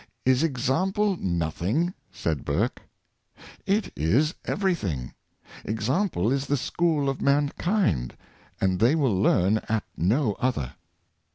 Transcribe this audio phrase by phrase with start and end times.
[0.25, 2.81] ''Is ex ample nothing?" said Burke.
[3.67, 5.13] "It is everything.
[5.63, 8.15] Ex ample is the school of mankind,
[8.59, 10.73] and they will learn at no other."